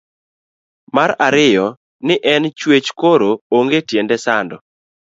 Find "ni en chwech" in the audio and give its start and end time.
2.07-2.87